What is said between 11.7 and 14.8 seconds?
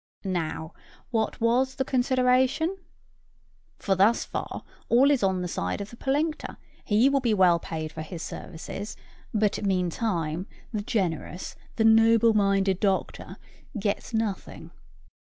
the noble minded doctor gets nothing.